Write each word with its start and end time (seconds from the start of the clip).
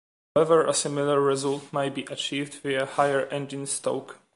However 0.35 0.65
a 0.65 0.73
similar 0.73 1.21
result 1.21 1.71
may 1.71 1.87
be 1.89 2.05
achieved 2.05 2.55
via 2.63 2.87
higher 2.87 3.27
engine 3.27 3.67
stoke. 3.67 4.17